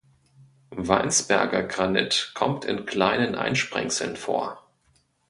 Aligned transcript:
Weinsberger 0.75 1.61
Granit 1.61 2.31
kommt 2.33 2.65
in 2.65 2.87
kleinen 2.87 3.35
Einsprengseln 3.35 4.15
vor. 4.17 4.65